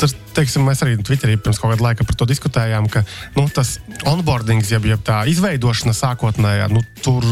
tas, 0.00 0.16
teiksim, 0.34 0.64
mēs 0.66 0.82
arī 0.84 0.96
Twitterī 1.04 1.36
pirms 1.40 1.60
kaut 1.60 1.74
kāda 1.74 1.86
laika 1.86 2.06
par 2.06 2.16
to 2.18 2.26
diskutējām, 2.28 2.88
ka 2.92 3.04
nu, 3.36 3.46
tas 3.52 3.76
onboardings, 4.10 4.72
jeb, 4.74 4.86
jeb 4.88 5.02
tā 5.06 5.22
izveidošana 5.30 5.94
sākotnējā, 5.96 6.68
nu, 6.72 6.82
tur 7.04 7.24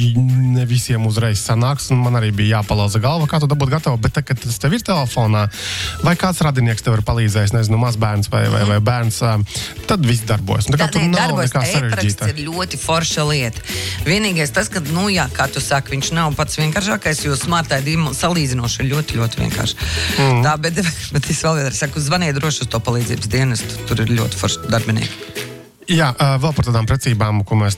ne 0.00 0.64
visiem 0.68 1.06
uzreiz 1.08 1.42
sanāks. 1.44 1.90
Man 1.94 2.18
arī 2.18 2.32
bija 2.36 2.58
jāpalauza 2.58 3.00
galva, 3.02 3.28
kā 3.30 3.40
to 3.42 3.48
dabūt 3.50 3.74
gatavu. 3.76 4.00
Bet, 4.02 4.14
tā, 4.16 4.24
kad 4.26 4.40
tas 4.42 4.58
tev 4.60 4.76
ir 4.76 4.84
telefonā, 4.86 5.46
vai 6.04 6.16
kāds 6.20 6.42
radinieks 6.44 6.84
tev 6.86 6.98
ir 6.98 7.04
palīdzējis, 7.06 7.54
nezinu, 7.56 7.80
mazbērns 7.84 8.30
vai, 8.32 8.44
vai, 8.52 8.64
vai 8.68 8.80
bērns, 8.84 9.20
tad 9.90 10.06
viss 10.06 10.26
darbojas. 10.28 10.68
Un 10.70 10.76
Tā 10.76 10.82
kā 10.84 10.90
tur 10.94 11.06
nav 11.10 11.36
nekā 11.38 11.64
sarežģīta. 11.68 12.30
ir 12.34 12.44
ļoti 12.48 12.80
forša 12.80 13.26
lieta. 13.30 13.64
Vienīgais 14.08 14.54
tas, 14.56 14.70
ka, 14.72 14.82
nu, 14.94 15.08
jā, 15.12 15.26
kā 15.36 15.48
tu 15.52 15.62
saki, 15.62 15.94
viņš 15.96 16.12
nav 16.16 16.34
pats 16.38 16.58
vienkāršākais, 16.60 17.24
jo 17.26 17.36
smart 17.38 17.72
ID 17.80 17.94
salīdzinoši 18.16 18.84
ir 18.84 18.90
ļoti, 18.94 19.20
ļoti 19.20 19.42
vienkārši. 19.44 19.80
Mm. 20.18 20.42
Tā, 20.46 20.56
bet, 20.62 20.80
bet 21.14 21.30
es 21.30 21.44
vēl 21.44 21.60
vienreiz 21.60 21.80
saku, 21.80 22.02
zvaniet 22.02 22.39
droši 22.40 22.64
uz 22.66 22.72
to 22.72 22.80
palīdzības 22.88 23.30
dienestu. 23.32 23.84
Tur 23.90 24.02
ir 24.06 24.16
ļoti 24.18 24.40
forši 24.40 24.66
darbinieki. 24.72 25.46
Jā, 25.90 26.12
vēl 26.38 26.52
par 26.54 26.62
tādām 26.68 26.86
precībām, 26.86 27.40
ko 27.42 27.56
mēs 27.58 27.74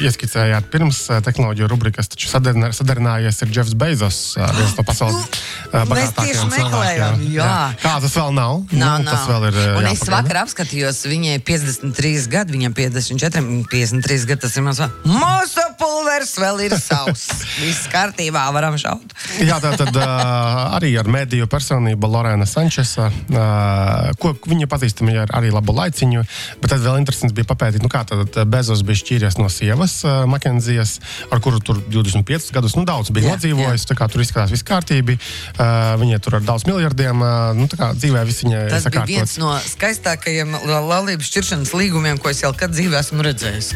ieskicējām 0.00 0.64
pirms 0.72 1.02
tehnoloģiju 1.26 1.66
rubrikas. 1.68 2.08
Taču 2.08 2.30
sadarinājies 2.32 3.42
ir 3.44 3.50
Jeffs 3.52 3.74
Bezos, 3.76 4.20
viens 4.56 4.72
no 4.78 4.84
pasaules 4.88 5.26
Nu, 5.70 5.82
bagātākajiem 5.90 6.54
cilvēkiem. 6.54 7.20
jā. 7.34 7.50
Kā 7.82 7.92
tas 8.00 8.16
vēl 8.16 8.32
nav? 8.38 8.62
Nav, 8.72 9.02
nu, 9.04 9.10
tas 9.10 9.26
nav. 9.28 9.28
vēl 9.34 9.44
ir. 9.50 9.58
Un 9.76 9.90
es 9.90 10.00
jāpagaida. 10.00 10.14
vakar 10.16 10.40
apskatījos, 10.46 11.02
viņai 11.12 11.36
53 11.44 12.24
gadi, 12.32 12.56
viņam 12.56 12.78
54, 12.80 13.44
53 13.76 14.26
gadi. 14.32 14.40
Tas 14.46 14.56
ir 14.56 14.64
mans 14.64 14.80
mūsu 15.04 15.66
pulveris, 15.80 16.34
vēl 16.40 16.60
ir 16.68 16.74
savs. 16.78 17.24
Viss 17.64 17.86
kārtībā, 17.92 18.44
varam 18.54 18.76
šaut. 18.80 19.14
Jā, 19.42 19.56
tā 19.64 19.72
tad 19.80 19.96
uh, 19.96 20.76
arī 20.76 20.92
ar 21.00 21.08
mediju 21.10 21.48
personību 21.50 22.10
Lorēna 22.12 22.46
Sančesa, 22.48 23.08
uh, 23.10 24.10
ko 24.20 24.34
viņa 24.46 24.68
pazīstama 24.70 25.16
ar 25.24 25.32
arī 25.40 25.50
labu 25.54 25.74
laiciņu. 25.76 26.22
Bet 26.62 26.74
tad 26.74 26.84
vēl 26.84 27.00
interesants 27.00 27.34
bija 27.36 27.48
papētīt, 27.50 27.82
nu 27.84 27.90
kā 27.92 28.04
tad 28.08 28.36
Bezos 28.52 28.84
bija 28.86 29.00
šķīries 29.02 29.40
no 29.40 29.48
sievas 29.52 29.98
uh, 30.06 30.22
Makenzijas, 30.30 30.98
ar 31.32 31.40
kuru 31.42 31.58
tur 31.64 31.80
25 31.90 32.52
gadus 32.54 32.76
nu, 32.78 32.84
daudz 32.88 33.10
bija 33.14 33.30
Jā, 33.30 33.36
nodzīvojis. 33.38 33.88
tā 33.90 33.96
kā 33.98 34.08
Tur 34.10 34.24
izskatās 34.24 34.50
viss 34.52 34.64
kārtīgi. 34.66 35.14
Uh, 35.56 35.94
viņai 36.00 36.20
tur 36.24 36.38
ar 36.40 36.44
daudz 36.46 36.64
miljardiem, 36.68 37.20
uh, 37.22 37.50
nu 37.56 37.68
tā 37.70 37.78
kā 37.80 37.90
dzīvē 37.96 38.24
viss 38.28 38.42
viņai 38.44 38.62
Tas 38.72 38.86
bija 38.90 39.04
viens 39.08 39.34
sakārtots. 39.34 39.38
no 39.40 39.52
skaistākajiem 39.70 40.56
la- 40.66 40.80
laulības 40.90 41.30
šķiršanas 41.30 41.70
līgumiem, 41.78 42.18
ko 42.20 42.32
es 42.32 42.42
jau 42.42 42.50
kad 42.58 42.74
dzīvē 42.74 42.98
esmu 43.00 43.22
redzējis. 43.26 43.70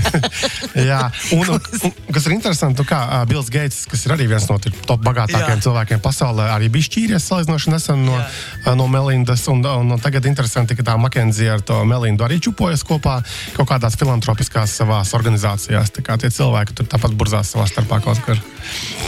Jā, 0.90 1.02
un, 1.36 1.44
Un, 1.50 1.92
kas 2.12 2.26
ir 2.26 2.34
interesanti, 2.34 2.80
nu 2.80 2.86
kā 2.88 2.98
uh, 3.04 3.22
Bills 3.28 3.50
Gates, 3.52 3.84
kas 3.90 4.04
ir 4.06 4.14
arī 4.14 4.26
viens 4.30 4.46
no 4.50 4.56
top 4.60 5.02
bagātākajiem 5.04 5.60
Jā. 5.60 5.64
cilvēkiem 5.66 6.02
pasaulē, 6.04 6.48
arī 6.54 6.68
bija 6.72 6.88
šķīries 6.88 7.26
salīdzinoši 7.30 7.72
nesen 7.72 8.04
no, 8.06 8.16
uh, 8.18 8.70
no 8.78 8.86
Melindas. 8.90 9.46
Un, 9.52 9.62
un, 9.64 9.94
un 9.96 10.02
tagad 10.02 10.26
interesanti, 10.30 10.76
ka 10.78 10.86
tā 10.86 10.96
Makenzija 11.00 11.58
ar 11.58 11.64
to 11.66 11.78
Melindu 11.88 12.26
arī 12.26 12.40
čupojas 12.42 12.84
kopā 12.86 13.20
kaut 13.56 13.70
kādās 13.70 13.96
filantropiskās 14.00 14.76
savās 14.80 15.14
organizācijās. 15.16 15.92
Tā 15.96 16.04
kā 16.06 16.18
tie 16.20 16.32
cilvēki 16.34 16.76
tur 16.80 16.90
tāpat 16.90 17.16
burzās 17.18 17.52
savā 17.54 17.66
starpā 17.70 18.00
kaut 18.04 18.20
kur. 18.26 18.40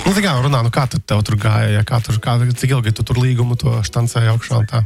Nu, 0.07 0.14
tā 0.14 0.25
kā 0.25 0.35
runā, 0.42 0.62
nu 0.64 0.73
kā 0.75 0.87
tad 0.90 1.04
tev 1.09 1.23
tur 1.26 1.38
gāja, 1.40 1.71
ja 1.76 1.85
kā 1.87 2.00
tur, 2.04 2.19
kā, 2.23 2.38
cik 2.59 2.76
ilgi 2.78 2.95
tu 2.97 3.07
tur 3.07 3.21
līgumu 3.23 3.59
to 3.61 3.78
štancēji 3.87 4.33
augšā 4.33 4.62
un 4.62 4.69
tā. 4.71 4.83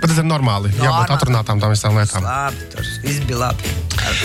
Bet 0.00 0.08
tas 0.10 0.20
ir 0.20 0.28
normāli, 0.28 0.72
jābūt 0.74 0.86
Normāli. 0.86 1.16
atrunātām 1.16 1.62
tam 1.62 1.74
visām 1.74 1.98
lietām. 1.98 2.26
Labi, 2.26 2.70
tur 2.74 2.86
viss 3.04 3.26
bija 3.26 3.44
labi. 3.46 3.76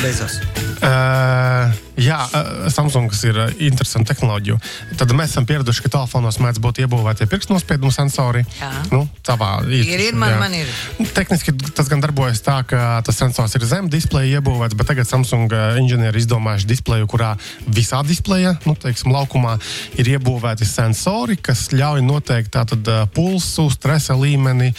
Bezos. 0.01 0.39
Uh, 0.81 1.84
jā, 2.05 2.19
uh, 2.29 2.67
Samsung 2.73 3.11
ir 3.25 3.39
interesanta 3.67 4.13
tehnoloģija. 4.13 4.57
Tad 4.99 5.11
mēs 5.17 5.33
esam 5.33 5.45
pieraduši, 5.49 5.85
ka 5.85 5.91
telefonos 5.97 6.37
mēdz 6.43 6.61
būt 6.63 6.81
iebūvēti 6.85 7.27
pirkstnospiedumu 7.31 7.91
sensori. 7.93 8.43
Jā. 8.59 8.71
Nu, 8.93 9.05
tavā, 9.25 9.55
Ir, 9.65 9.99
ir, 10.09 10.15
man- 10.15 10.35
jā. 10.35 10.39
man 10.39 10.53
ir. 10.53 10.69
Tehniski 11.15 11.53
tas 11.75 11.89
gan 11.91 12.01
darbojas 12.03 12.41
tā, 12.45 12.59
ka 12.67 13.01
tas 13.05 13.17
sensors 13.17 13.55
ir 13.57 13.65
zem 13.67 13.89
displeja 13.91 14.39
iebūvēts, 14.39 14.75
bet 14.77 14.87
tagad 14.91 15.07
Samsung 15.09 15.51
inženieri 15.79 16.21
izdomājuši 16.21 16.69
displeju, 16.69 17.07
kurā 17.11 17.33
visā 17.67 18.01
displeja, 18.05 18.55
nu, 18.65 18.75
teiksim, 18.79 19.11
laukumā 19.15 19.55
ir 19.99 20.09
iebūvēti 20.15 20.67
sensori, 20.67 21.37
kas 21.41 21.67
ļauj 21.73 22.03
noteikt 22.05 22.53
tātad 22.55 22.87
pulsu, 23.15 23.67
stresa 23.73 24.15
līmeni 24.19 24.71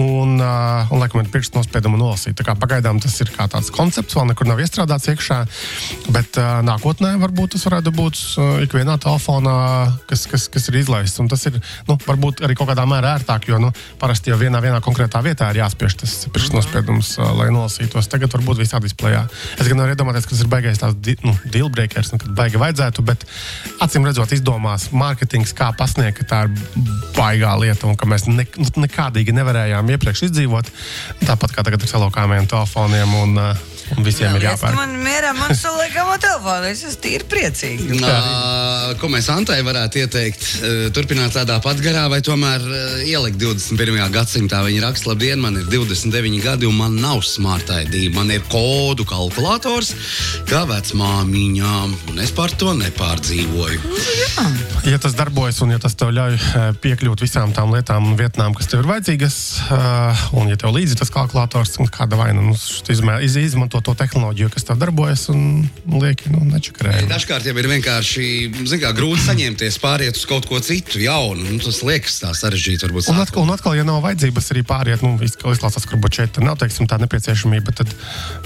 un, 0.00 0.38
un 0.40 0.98
laikam, 1.02 1.22
ir 1.22 1.30
pirkstnospiedumu 1.32 2.00
nolasīt. 2.00 2.36
Tā 2.38 2.46
kā 2.46 2.56
pagaidām 2.58 3.00
tas 3.02 3.14
ir 3.22 3.30
kā 3.34 3.46
tāds 3.52 3.70
koncepts, 3.74 4.16
vēl 4.18 4.30
nekur 4.32 4.48
nav 4.50 4.60
iestrādāts 4.62 5.08
iekšā, 5.12 5.40
bet 6.14 6.38
uh, 6.40 6.60
nākotnē 6.72 7.12
varbūt 7.20 7.54
tas 7.54 7.64
varētu 7.66 7.92
būt 7.94 8.18
uh, 8.18 8.50
ikvienā 8.64 8.96
telefonā, 9.02 9.54
kas, 10.08 10.24
kas, 10.30 10.46
kas 10.52 10.68
ir 10.70 10.78
izlaists. 10.80 11.20
Un 11.22 11.28
tas 11.30 11.44
ir 11.48 11.58
nu, 11.88 11.96
varbūt 12.06 12.42
arī 12.46 12.56
kaut 12.58 12.70
kādā 12.70 12.84
mērā 12.88 13.16
ērtāk, 13.18 13.48
jo 13.50 13.60
nu, 13.62 13.72
parasti 14.00 14.32
jau 14.32 14.38
vienā, 14.40 14.62
vienā 14.64 14.80
konkrētā 14.84 15.22
vietā 15.24 15.50
ir 15.52 15.62
jāspiež 15.62 15.98
tas 16.02 16.14
pirkstnospiedums, 16.32 17.14
uh, 17.20 17.32
lai 17.38 17.50
nolasītos. 17.54 18.08
Tagad 18.12 18.32
varbūt 18.36 18.62
visā 18.62 18.80
displejā. 18.82 19.24
Es 19.58 19.68
gan 19.68 19.82
varu 19.82 19.96
iedomāties, 19.96 20.28
ka 20.28 20.34
tas 20.34 20.44
ir 20.44 20.52
baigais 20.52 20.80
tās 20.80 20.96
di, 20.96 21.16
nu, 21.26 21.34
dealbreakers, 21.44 22.14
nu, 22.14 22.20
kad 22.22 22.34
baigi 22.38 22.60
vajadzētu, 22.62 23.04
bet 23.06 23.26
acīm 23.84 24.08
redzot, 24.08 24.32
izdomās 24.36 24.88
mārketings, 24.96 25.54
kā 25.56 25.72
pasniegt, 25.76 26.22
ka 26.22 26.28
tā 26.32 26.40
ir 26.48 26.88
baigā 27.16 27.54
lieta 27.60 27.88
un 27.90 27.98
ka 28.00 28.08
mēs 28.08 28.28
ne, 28.30 28.46
nu, 28.56 28.70
nekādīgi 28.86 29.34
nevarējām 29.36 29.92
iepriekš 29.96 30.26
izdzīvot. 30.30 30.72
Tāpat 31.26 31.56
kā 31.56 31.66
tagad 31.66 31.84
ar 31.84 31.92
salokāmiem 31.92 32.48
telefoniem 32.50 33.18
un, 33.22 33.38
uh, 33.42 33.71
un 33.96 34.06
visiem 34.06 34.36
ir 34.38 34.46
jāpērk. 34.48 34.76
man 34.76 34.94
mierā, 35.02 35.32
man 35.36 35.54
saliekamo 35.56 36.16
telefonu. 36.22 36.68
Es 36.70 36.82
esmu 36.86 37.02
tīri 37.04 37.28
priecīga. 37.30 37.98
Nā, 38.02 38.16
ko 39.00 39.10
mēs 39.12 39.28
Antai 39.32 39.60
varētu 39.66 40.02
ieteikt? 40.02 40.46
Turpināt 40.96 41.34
tādā 41.36 41.58
pat 41.64 41.80
garā, 41.82 42.06
vai 42.12 42.20
tomēr 42.24 42.64
ielikt 43.06 43.40
21. 43.40 44.00
gadsimtā? 44.14 44.62
Viņa 44.66 44.84
raksta, 44.86 45.12
labdien, 45.12 45.40
man 45.42 45.58
ir 45.60 45.68
29 45.72 46.42
gadi, 46.44 46.68
un 46.68 46.78
man 46.78 46.96
nav 47.02 47.22
smart 47.26 47.70
ID. 47.72 48.08
Man 48.14 48.30
ir 48.34 48.44
kodu 48.52 49.06
kalkulators, 49.08 49.92
kā 50.50 50.64
vecmāmiņām, 50.70 51.96
un 52.12 52.22
es 52.22 52.32
par 52.36 52.52
to 52.58 52.74
nepārdzīvoju. 52.78 53.80
Ja 54.88 54.98
tas 55.02 55.14
darbojas 55.18 55.60
un 55.62 55.74
ja 55.74 55.78
tas 55.82 55.94
tev 55.98 56.12
ļauj 56.16 56.38
piekļūt 56.82 57.22
visām 57.22 57.52
tām 57.54 57.74
lietām 57.74 58.06
un 58.10 58.16
vietnām, 58.18 58.54
kas 58.56 58.70
tev 58.70 58.82
ir 58.82 58.90
vajadzīgas, 58.90 59.36
un 60.38 60.50
ja 60.50 60.58
tev 60.60 60.74
līdzi 60.76 60.98
tas 60.98 61.12
kalkulators, 61.12 61.76
un 61.82 61.90
kāda 61.92 62.18
vaina 62.18 62.42
nu, 62.42 62.56
izmē, 62.92 63.20
iz, 63.24 63.36
izmanto 63.40 63.81
to 63.84 63.94
tehnoloģiju, 63.98 64.50
kas 64.54 64.66
tev 64.68 64.80
darbojas, 64.80 65.26
un 65.32 65.66
lieki, 65.86 66.30
nu, 66.32 66.42
nečakarēji. 66.52 67.08
Dažkārt 67.10 67.46
jau 67.48 67.54
ir 67.58 67.68
vienkārši 67.70 68.26
kā, 68.82 68.92
grūti 68.96 69.24
saņemties, 69.26 69.78
pāriet 69.82 70.18
uz 70.18 70.24
kaut 70.28 70.46
ko 70.50 70.60
citu, 70.64 71.00
jaunu. 71.02 71.44
Nu, 71.50 71.60
tas 71.62 71.82
liekas 71.86 72.20
tā 72.22 72.32
sarežģīti. 72.36 72.88
Varbūt, 72.88 73.10
Un 73.12 73.20
atkal, 73.22 73.44
un 73.46 73.52
atkal, 73.54 73.76
ja 73.78 73.84
nav 73.86 74.00
vajadzības 74.04 74.52
arī 74.54 74.64
pāriet, 74.66 75.04
nu, 75.04 75.14
izk- 75.22 75.44
izklausās, 75.52 75.86
ka 75.88 75.98
šeit 76.12 76.38
nav 76.44 76.58
teiksim, 76.60 76.88
tā 76.90 76.98
nepieciešamība, 77.02 77.74
tad, 77.76 77.90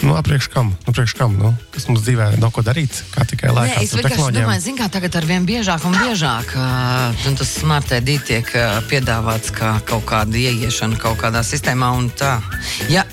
nu, 0.03 0.17
apriekš 0.19 0.51
kam? 0.53 0.73
Nu, 0.87 0.95
priekš 0.97 1.17
kam? 1.19 1.37
Nu, 1.41 1.53
kas 1.75 1.89
mums 1.91 2.05
dzīvē 2.07 2.37
nav 2.41 2.53
ko 2.55 2.65
darīt, 2.67 3.03
kā 3.15 3.27
tikai 3.29 3.53
laikā 3.55 3.83
es 3.83 3.95
vienkārši 3.97 4.37
domāju, 4.37 4.65
zin, 4.65 4.79
kā 4.79 4.89
tagad 4.93 5.17
ar 5.19 5.29
vien 5.29 5.47
biežāk 5.49 5.85
un 5.89 5.97
biežāk 5.97 6.55
uh, 6.57 7.29
un 7.29 7.39
tas 7.39 7.53
smart 7.61 7.93
ID 7.99 8.17
tiek 8.27 8.53
uh, 8.57 8.79
piedāvāts 8.91 9.53
kā 9.57 9.77
kaut 9.89 10.07
kāda 10.09 10.39
ieiešana 10.41 10.99
kaut 11.01 11.19
kādā 11.21 11.43
sistēmā 11.47 11.93
un 11.99 12.11
tā. 12.17 12.37
Ja, 12.93 13.05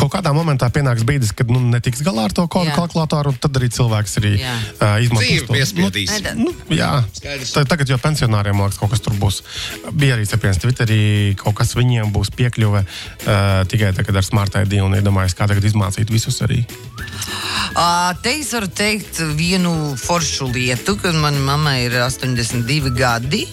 Kaut 0.00 0.12
kādā 0.14 0.32
momentā 0.32 0.68
pienāks 0.72 1.04
brīdis, 1.04 1.32
kad 1.36 1.50
nu, 1.52 1.60
netiks 1.72 2.00
galā 2.06 2.24
ar 2.30 2.34
to 2.36 2.46
kodu 2.50 2.72
kalkulātoru, 2.72 3.34
un 3.34 3.40
tad 3.42 3.58
arī 3.60 3.68
cilvēks 3.74 4.16
arī 4.22 4.32
Jā. 4.40 4.54
uh, 4.78 4.94
izmantos 5.04 5.44
to. 5.46 5.56
piespiedīs. 5.56 6.14
Nē, 6.24 6.34
Nu, 6.40 6.54
jā. 6.72 6.90
Tā, 7.20 7.64
tagad 7.68 7.90
jau 7.92 7.98
pensionāriem 8.00 8.56
liekas, 8.62 8.78
kaut 8.80 8.94
kas 8.94 9.04
tur 9.04 9.16
būs. 9.20 9.42
Bija 9.92 10.16
arī 10.16 10.24
sapiens 10.28 10.60
Twitterī, 10.62 11.00
kaut 11.40 11.58
kas 11.60 11.74
viņiem 11.76 12.14
būs 12.14 12.32
piekļuve 12.38 12.80
uh, 12.80 13.62
tikai 13.68 13.92
tagad 13.98 14.22
ar 14.22 14.26
Smart 14.26 14.56
ID 14.62 14.80
un 14.84 14.96
iedomājos, 14.96 15.36
kā 15.36 15.50
tagad 15.50 15.68
izmācīt 15.68 16.08
visus 16.12 16.40
arī. 16.46 16.62
Te 17.70 18.32
es 18.34 18.50
varu 18.50 18.66
teikt 18.66 19.20
vienu 19.38 19.94
foršu 20.00 20.48
lietu, 20.50 20.96
kad 20.98 21.14
manai 21.14 21.42
mammai 21.44 21.76
ir 21.84 21.94
82 22.02 22.90
gadi. 22.96 23.44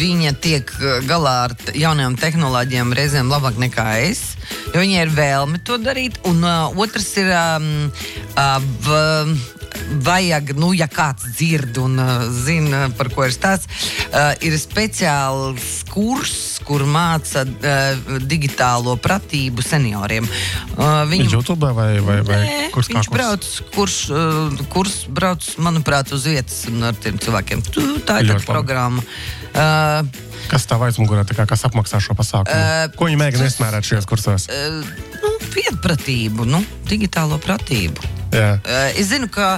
Viņa 0.00 0.32
tiek 0.42 0.72
galā 1.06 1.36
ar 1.46 1.54
jaunajām 1.70 2.18
tehnoloģijām 2.20 2.92
reizēm 2.98 3.30
labāk 3.30 3.60
nekā 3.62 3.86
es, 4.08 4.34
jo 4.74 4.82
viņai 4.82 5.06
ir 5.06 5.14
vēlme 5.14 5.62
to 5.62 5.78
darīt. 5.78 6.18
Un 6.28 6.42
otrs 6.44 7.14
ir. 7.22 7.30
Um, 7.30 7.88
uh, 8.34 9.59
Vajag, 9.90 10.52
nu, 10.54 10.70
ja 10.76 10.86
kāds 10.86 11.24
dzird 11.34 11.78
un 11.82 11.98
uh, 11.98 12.22
zina, 12.30 12.84
par 12.94 13.10
ko 13.10 13.24
ir 13.26 13.32
stāsts, 13.34 13.66
uh, 14.14 14.30
ir 14.46 14.54
speciāls 14.60 15.80
kurs, 15.90 16.60
kur 16.66 16.84
māca 16.86 17.42
uh, 17.42 18.12
digitālo 18.22 18.94
pratību 19.02 19.64
senioriem. 19.66 20.28
Uh, 20.76 21.02
Viņa... 21.10 21.26
YouTube 21.34 21.72
vai, 21.74 21.98
vai, 22.06 22.20
vai 22.22 22.38
Nē, 22.44 22.60
kurs 22.74 22.92
viņš 22.92 23.10
kurs? 23.10 23.16
brauc, 23.16 23.50
kurš, 23.74 23.98
uh, 24.14 24.62
kurs 24.70 24.96
brauc, 25.10 25.50
manuprāt, 25.58 26.14
uz 26.14 26.28
vietas 26.30 26.62
un 26.70 26.86
ar 26.86 26.94
tiem 27.02 27.18
cilvēkiem. 27.18 27.66
Tu, 27.74 27.86
tā 28.06 28.20
ir 28.22 28.38
programma. 28.46 29.02
Uh, 29.50 30.06
Kas 30.50 30.64
tā 30.66 30.78
aizmugurē, 30.82 31.26
tā 31.26 31.34
kā, 31.36 31.44
kas 31.46 31.66
apmaksā 31.68 32.00
šo 32.02 32.14
pasākumu? 32.18 32.54
Ā, 32.54 32.88
Ko 32.94 33.10
viņi 33.10 33.18
mēģina 33.20 33.50
izmērēt 33.50 33.90
šajos 33.90 34.08
kursos? 34.10 34.46
uh, 34.46 34.80
nu, 35.18 35.34
viedpratību, 35.50 36.46
nu, 36.46 36.62
digitālo 36.90 37.42
pratību. 37.42 38.19
Jā. 38.34 38.50
Uh, 38.62 38.88
es 39.00 39.10
zinu, 39.10 39.28
ka 39.32 39.56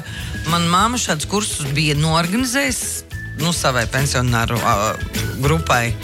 manā 0.48 0.68
māte 0.92 1.02
šādus 1.06 1.28
kursus 1.28 1.72
bija 1.76 1.96
norganizējusi 2.00 3.10
nu, 3.42 3.48
savai 3.56 3.86
pensionāru 3.90 4.58
uh, 4.60 4.92
grupai. 5.42 5.94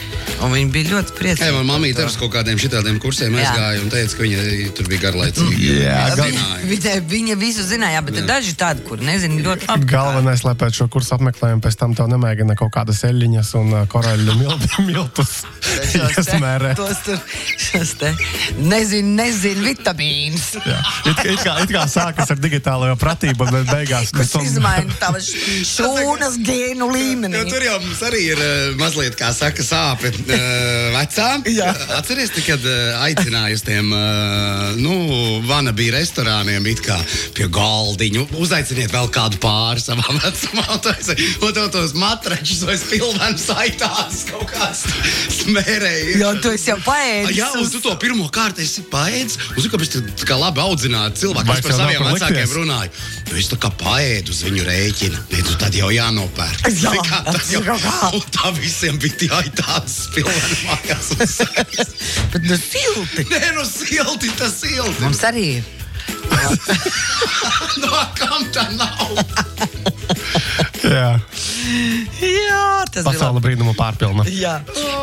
un 0.42 0.52
Viņi 0.54 0.70
bija 0.72 0.88
ļoti 0.94 1.12
priecīgi. 1.18 1.44
Jā, 1.44 1.52
man 1.54 1.66
par 1.68 1.76
mamīte 1.76 2.00
ar 2.02 2.12
kaut 2.18 2.30
kādiem 2.32 2.58
šitādiem 2.58 2.96
kursiem 3.02 3.34
Jā. 3.37 3.44
aizgāja 3.50 3.82
un 3.84 3.90
teica, 3.92 4.16
ka 4.16 4.25
viņa 4.25 4.72
tur 4.78 4.88
bija 4.88 5.02
garlaicīga. 5.04 5.58
Jā, 5.60 5.98
Viņa. 6.18 6.46
Viņa, 6.72 6.94
viņa 7.12 7.37
visu 7.38 7.64
zināja, 7.68 8.00
bet 8.06 8.20
ir 8.22 8.26
daži 8.28 8.54
tādi, 8.58 8.82
kur 8.88 9.02
nezinu 9.04 9.42
ļoti 9.44 9.68
labi. 9.68 9.88
Galvenais, 9.92 10.42
lai 10.46 10.54
pēc 10.58 10.80
šo 10.80 10.88
kursu 10.92 11.14
apmeklējumu 11.18 11.62
pēc 11.68 11.78
tam 11.78 11.94
tev 11.98 12.08
nemēģina 12.14 12.56
kaut 12.58 12.72
kādas 12.75 13.04
eļļiņas 13.10 13.52
un 13.60 13.76
koraļu 13.92 14.38
mil- 14.40 14.68
miltus 14.88 15.42
Šos 15.88 16.28
te-. 16.28 16.75
Tos 16.78 17.00
tur, 17.07 17.18
nezinu, 18.59 19.12
nezinu, 19.18 19.62
vitamīnus. 19.66 20.47
It, 20.59 21.21
it, 21.25 21.40
kā, 21.45 21.54
it 21.64 21.73
kā 21.73 21.85
sākas 21.90 22.33
ar 22.35 22.40
digitālo 22.42 22.88
pratību, 23.00 23.49
bet 23.52 23.68
beigās 23.71 24.12
Kas 24.14 24.33
tom- 24.35 24.45
izmaina 24.47 24.95
tavas 25.00 25.28
šūnas 25.73 26.38
gēnu 26.47 26.88
līmenī. 26.92 27.40
Jo 27.42 27.49
tur 27.52 27.66
jau 27.66 27.76
mums 27.85 28.02
arī 28.09 28.23
ir 28.33 28.42
uh, 28.42 28.76
mazliet, 28.80 29.16
kā 29.18 29.30
saka, 29.37 29.64
sāpe 29.66 30.12
uh, 30.12 30.35
vecā. 30.97 31.28
Jā. 31.52 31.71
Atcerieties, 31.99 32.35
ka 32.38 32.47
kad 32.54 32.68
uh, 32.68 33.02
aicināju 33.07 33.59
uz 33.59 33.64
tiem, 33.66 33.92
nu, 34.78 34.95
vanabī 35.49 35.88
restorāniem, 35.95 36.64
it 36.71 36.83
kā 36.85 36.97
pie 37.37 37.49
galdiņu, 37.52 38.26
uzaiciniet 38.42 38.92
vēl 38.95 39.09
kādu 39.14 39.40
pāri 39.42 39.83
savā 39.83 40.04
vecumā. 40.23 40.66
Un 40.76 40.83
tas 40.85 41.12
ir- 41.14 41.26
Un 41.49 41.52
to 41.54 41.64
tos 41.73 41.92
matračus 41.97 42.62
vai 42.66 42.75
spilvenus 42.80 43.47
aitās 43.54 44.25
kaut 44.28 44.49
kāds 44.50 44.83
smērēji. 45.78 46.16
Jā, 46.20 46.30
tu 46.42 46.50
esi 46.54 46.70
jau 46.70 46.78
paēdis. 46.85 47.37
Jā, 47.38 47.49
un 47.58 47.68
tu 47.70 47.80
to 47.82 47.94
pirmo 48.00 48.28
kārtu 48.35 48.62
esi 48.64 48.85
paēdis. 48.90 49.38
Un 49.54 49.62
zinu, 49.62 49.73
kāpēc 49.75 49.97
tā 50.18 50.28
kā 50.28 50.38
labi 50.38 50.62
audzināti 50.62 51.23
cilvēki, 51.23 51.49
kas 51.49 51.64
par 51.66 51.76
saviem 51.78 52.06
vecākiem 52.08 52.54
runāja. 52.56 52.90
Nu, 53.28 53.38
es 53.38 53.50
tā 53.50 53.58
kā 53.61 53.70
paēdu 53.82 54.35
uz 54.35 54.42
viņu 54.47 54.66
rēķina. 54.68 55.23
Nē, 55.32 55.42
tu 55.47 55.56
tad 55.61 55.78
jau 55.78 55.90
jānopērk. 55.94 56.68
Jā, 56.82 56.94
kā, 57.06 57.23
tas 57.28 57.40
tas 57.40 57.52
jau. 57.54 57.62
Un 58.18 58.26
tā 58.35 58.52
visiem 58.58 59.00
bija 59.02 59.30
jāitādas 59.32 59.99
pilni 60.14 60.61
mājās. 60.66 61.12
un 61.16 61.32
sēst. 61.37 61.99
Bet 62.35 62.49
nu 62.49 62.61
silti. 62.61 63.26
Nē, 63.32 63.42
nu 63.58 63.66
silti, 63.68 64.32
tas 64.38 64.61
silti. 64.62 65.02
Mums 65.04 65.25
arī 65.28 65.49
ir. 65.58 65.75
No 67.82 68.00
kam 68.16 68.44
tā 68.54 68.64
nav? 68.76 69.18
Jā, 70.85 71.18
Jā, 72.18 72.84
tas 72.90 73.04
bija 73.04 73.04
labi. 73.04 73.18
pasaule 73.18 73.42
brīnumu 73.44 73.75
pārpilna. 73.78 74.25
Jā, 74.32 74.56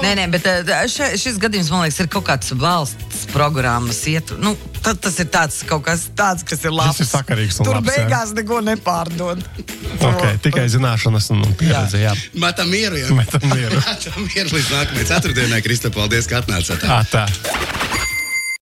nē, 0.03 0.11
nē, 0.19 0.25
bet 0.33 0.47
eh, 0.51 0.71
še, 0.91 1.13
šis 1.21 1.37
gadījums 1.41 1.69
man 1.71 1.85
liekas, 1.85 2.01
ir 2.03 2.09
kaut 2.11 2.25
kāds 2.27 2.51
valsts 2.59 3.23
programmas 3.31 4.01
iet. 4.11 4.33
Nu, 4.41 4.55
tad 4.83 4.99
tas 5.03 5.15
ir 5.23 5.29
tāds 5.31 5.61
kaut 5.67 5.85
kas 5.87 6.07
tāds, 6.17 6.43
kas 6.47 6.65
ir 6.67 6.75
labs. 6.75 6.99
ir 6.99 7.09
sakarīgs 7.09 7.61
Tur 7.61 7.77
labs, 7.77 7.87
jā. 7.93 8.03
beigās 8.03 8.35
neko 8.35 8.59
nepārdod. 8.67 9.43
Okay, 9.95 10.35
tikai 10.43 10.67
zināšanas 10.71 11.31
un 11.35 11.45
pieredze. 11.57 12.03
Jā. 12.03 12.13
Metam 12.35 12.69
mieru, 12.73 12.99
jau. 12.99 13.15
Metam 13.17 13.47
mieru. 13.53 13.79
Metam 13.87 14.27
mieru 14.27 14.55
līdz 14.57 14.71
nākamajai 14.75 15.09
ceturtdienai. 15.13 15.63
Krista, 15.65 15.93
paldies, 15.95 16.27
ka 16.29 16.43
atnācāt. 16.43 16.83
Tā, 16.83 17.01
tā. 17.09 17.84